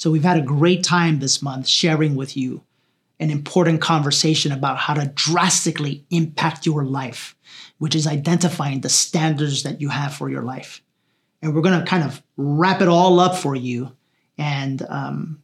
[0.00, 2.62] So we've had a great time this month sharing with you
[3.18, 7.36] an important conversation about how to drastically impact your life,
[7.76, 10.80] which is identifying the standards that you have for your life.
[11.42, 13.94] And we're going to kind of wrap it all up for you
[14.38, 15.42] and um,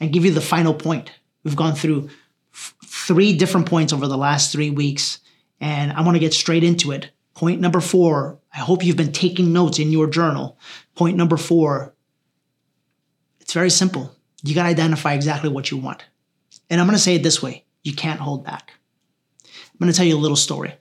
[0.00, 1.10] and give you the final point.
[1.42, 2.08] We've gone through
[2.54, 5.18] f- three different points over the last three weeks,
[5.60, 7.10] and I want to get straight into it.
[7.34, 8.38] Point number four.
[8.50, 10.56] I hope you've been taking notes in your journal.
[10.94, 11.94] Point number four.
[13.54, 14.12] It's very simple.
[14.42, 16.04] You got to identify exactly what you want.
[16.68, 18.72] And I'm going to say it this way you can't hold back.
[19.44, 20.74] I'm going to tell you a little story.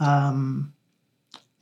[0.00, 0.74] Um,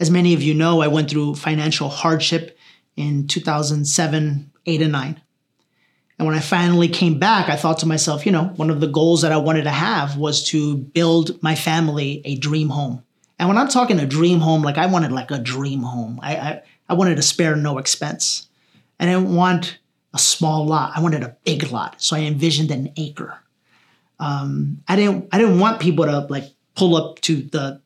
[0.00, 2.56] as many of you know, I went through financial hardship
[2.96, 5.20] in 2007, 8, and 9.
[6.18, 8.86] And when I finally came back, I thought to myself, you know, one of the
[8.86, 13.02] goals that I wanted to have was to build my family a dream home.
[13.38, 16.20] And when I'm talking a dream home, like I wanted like a dream home.
[16.22, 18.45] I I, I wanted to spare no expense.
[18.98, 19.78] I didn't want
[20.14, 20.92] a small lot.
[20.96, 22.00] I wanted a big lot.
[22.02, 23.38] So I envisioned an acre.
[24.19, 26.44] Um, I didn't I didn't want people to like
[26.75, 27.83] pull up to the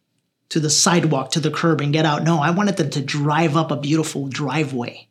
[0.50, 2.22] to the sidewalk to the curb and get out.
[2.22, 5.08] No, I wanted them to drive up a beautiful driveway.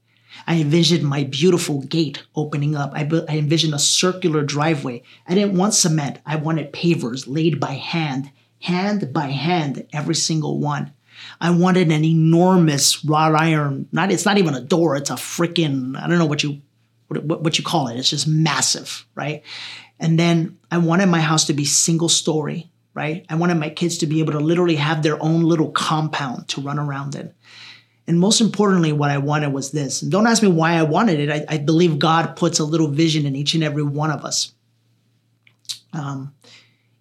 [0.48, 2.92] I envisioned my beautiful gate opening up.
[2.94, 5.04] I, I envisioned a circular driveway.
[5.28, 6.20] I didn't want cement.
[6.26, 10.94] I wanted pavers laid by hand, hand by hand, every single one.
[11.42, 13.88] I wanted an enormous wrought iron.
[13.92, 14.96] Not it's not even a door.
[14.96, 16.62] It's a freaking I don't know what you
[17.08, 17.98] what, what you call it.
[17.98, 19.44] It's just massive, right?
[20.00, 23.26] And then I wanted my house to be single story, right?
[23.30, 26.62] I wanted my kids to be able to literally have their own little compound to
[26.62, 27.34] run around in.
[28.08, 30.02] And most importantly, what I wanted was this.
[30.02, 31.30] And don't ask me why I wanted it.
[31.30, 34.54] I, I believe God puts a little vision in each and every one of us.
[35.94, 36.34] Um,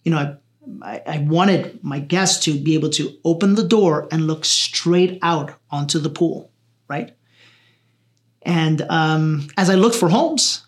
[0.04, 0.36] you know, I,
[0.82, 5.54] I wanted my guests to be able to open the door and look straight out
[5.70, 6.50] onto the pool,
[6.88, 7.16] right?
[8.42, 10.66] And um, as I looked for homes,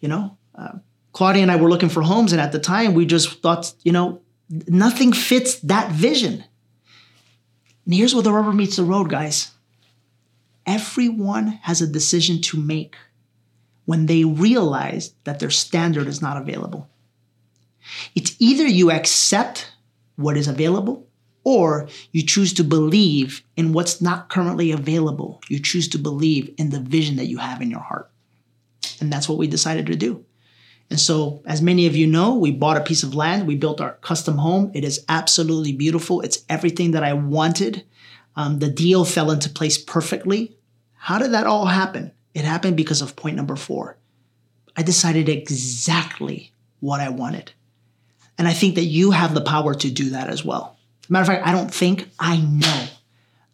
[0.00, 0.78] you know, uh,
[1.12, 3.92] Claudia and I were looking for homes, and at the time we just thought, you
[3.92, 4.20] know,
[4.68, 6.44] nothing fits that vision.
[7.84, 9.52] And here's where the rubber meets the road, guys.
[10.66, 12.96] Everyone has a decision to make
[13.84, 16.88] when they realize that their standard is not available.
[18.14, 19.72] It's either you accept
[20.16, 21.06] what is available
[21.44, 25.40] or you choose to believe in what's not currently available.
[25.48, 28.10] You choose to believe in the vision that you have in your heart.
[29.00, 30.24] And that's what we decided to do.
[30.90, 33.46] And so, as many of you know, we bought a piece of land.
[33.46, 34.70] We built our custom home.
[34.74, 36.20] It is absolutely beautiful.
[36.20, 37.84] It's everything that I wanted.
[38.36, 40.56] Um, the deal fell into place perfectly.
[40.94, 42.12] How did that all happen?
[42.34, 43.96] It happened because of point number four.
[44.76, 47.52] I decided exactly what I wanted.
[48.38, 50.76] And I think that you have the power to do that as well.
[51.08, 52.86] Matter of fact, I don't think, I know.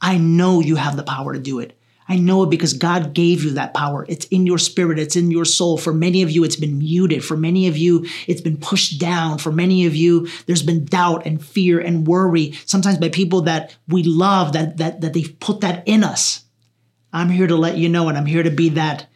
[0.00, 1.76] I know you have the power to do it.
[2.08, 4.04] I know it because God gave you that power.
[4.08, 5.78] It's in your spirit, it's in your soul.
[5.78, 7.24] For many of you, it's been muted.
[7.24, 9.38] For many of you, it's been pushed down.
[9.38, 13.76] For many of you, there's been doubt and fear and worry, sometimes by people that
[13.86, 16.42] we love, that, that, that they've put that in us.
[17.12, 19.06] I'm here to let you know, and I'm here to be that,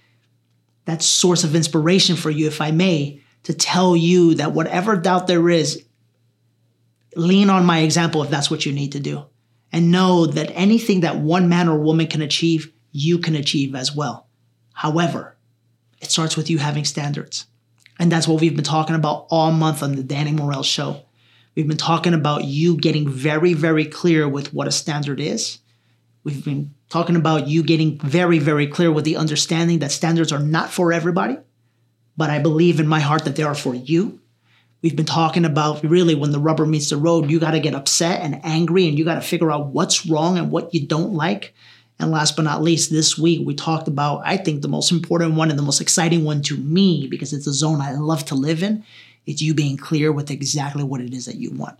[0.84, 5.26] that source of inspiration for you, if I may, to tell you that whatever doubt
[5.26, 5.84] there is,
[7.16, 9.24] lean on my example if that's what you need to do.
[9.72, 13.94] And know that anything that one man or woman can achieve, you can achieve as
[13.94, 14.28] well.
[14.72, 15.36] However,
[16.00, 17.46] it starts with you having standards.
[17.98, 21.02] And that's what we've been talking about all month on the Danny Morel show.
[21.54, 25.58] We've been talking about you getting very, very clear with what a standard is.
[26.24, 30.40] We've been talking about you getting very, very clear with the understanding that standards are
[30.40, 31.36] not for everybody,
[32.16, 34.20] but I believe in my heart that they are for you.
[34.82, 37.74] We've been talking about really when the rubber meets the road, you got to get
[37.74, 41.14] upset and angry and you got to figure out what's wrong and what you don't
[41.14, 41.54] like.
[41.98, 45.34] And last but not least, this week we talked about, I think, the most important
[45.34, 48.34] one and the most exciting one to me because it's a zone I love to
[48.34, 48.84] live in.
[49.26, 51.78] It's you being clear with exactly what it is that you want.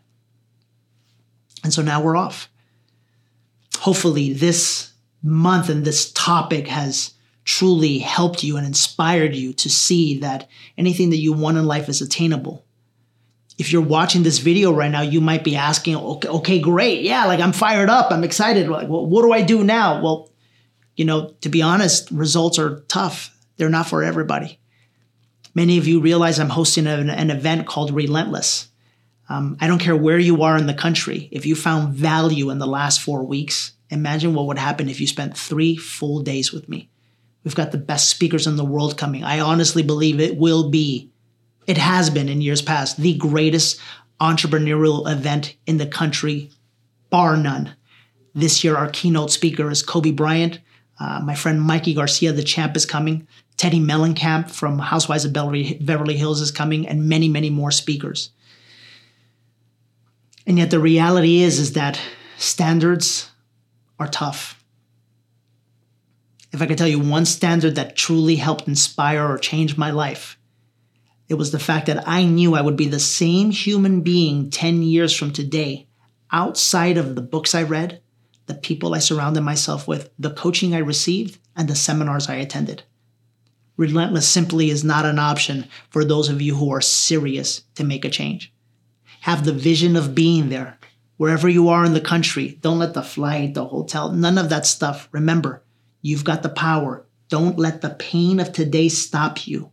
[1.63, 2.49] And so now we're off.
[3.81, 4.93] Hopefully, this
[5.23, 7.13] month and this topic has
[7.45, 10.49] truly helped you and inspired you to see that
[10.79, 12.65] anything that you want in life is attainable.
[13.59, 17.03] If you're watching this video right now, you might be asking, okay, okay great.
[17.03, 18.11] Yeah, like I'm fired up.
[18.11, 18.69] I'm excited.
[18.69, 20.03] Like, well, what do I do now?
[20.03, 20.31] Well,
[20.97, 23.37] you know, to be honest, results are tough.
[23.57, 24.59] They're not for everybody.
[25.55, 28.69] Many of you realize I'm hosting an, an event called Relentless.
[29.29, 31.29] Um, I don't care where you are in the country.
[31.31, 35.07] If you found value in the last four weeks, imagine what would happen if you
[35.07, 36.91] spent three full days with me.
[37.45, 39.23] We've got the best speakers in the world coming.
[39.23, 41.11] I honestly believe it will be,
[41.67, 43.79] it has been in years past, the greatest
[44.21, 46.51] entrepreneurial event in the country,
[47.11, 47.77] bar none.
[48.35, 50.59] This year, our keynote speaker is Kobe Bryant.
[50.99, 53.29] Uh, my friend Mikey Garcia, the champ, is coming.
[53.57, 58.31] Teddi Mellencamp from Housewives of Beverly Hills is coming, and many, many more speakers.
[60.47, 62.01] And yet the reality is, is that
[62.39, 63.31] standards
[63.99, 64.64] are tough.
[66.55, 70.39] If I could tell you one standard that truly helped inspire or change my life,
[71.29, 74.85] it was the fact that I knew I would be the same human being 10
[74.85, 75.89] years from today,
[76.31, 78.01] outside of the books I read,
[78.47, 82.85] the people I surrounded myself with, the coaching I received, and the seminars I attended.
[83.77, 88.05] Relentless simply is not an option for those of you who are serious to make
[88.05, 88.53] a change.
[89.23, 90.79] Have the vision of being there.
[91.17, 94.67] Wherever you are in the country, don't let the flight, the hotel, none of that
[94.67, 95.09] stuff.
[95.11, 95.64] Remember,
[96.05, 97.05] you've got the power.
[97.31, 99.73] Don't let the pain of today stop you.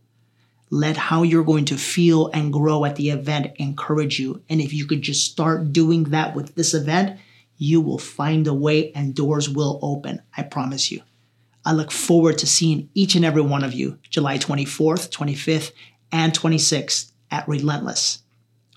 [0.70, 4.42] Let how you're going to feel and grow at the event encourage you.
[4.48, 7.20] And if you could just start doing that with this event,
[7.58, 10.22] you will find a way and doors will open.
[10.34, 11.02] I promise you.
[11.66, 15.72] I look forward to seeing each and every one of you July 24th, 25th,
[16.10, 18.22] and 26th at Relentless.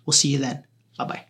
[0.05, 0.65] We'll see you then.
[0.97, 1.25] Bye bye.